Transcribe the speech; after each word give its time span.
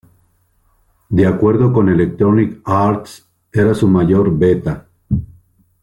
De 1.09 1.27
acuerdo 1.27 1.71
con 1.71 1.87
Electronic 1.87 2.59
Arts, 2.65 3.23
era 3.51 3.75
su 3.75 3.87
mayor 3.87 4.35
beta. 4.35 4.87